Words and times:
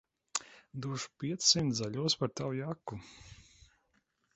Došu 0.85 1.11
piecsimt 1.25 1.77
zaļos 1.83 2.19
par 2.23 2.35
tavu 2.41 2.59
jaku. 2.65 3.03